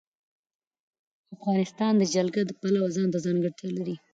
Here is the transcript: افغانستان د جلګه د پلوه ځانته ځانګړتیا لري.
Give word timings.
افغانستان 1.35 1.93
د 1.97 2.03
جلګه 2.13 2.41
د 2.45 2.51
پلوه 2.59 2.89
ځانته 2.95 3.17
ځانګړتیا 3.25 3.69
لري. 3.77 3.95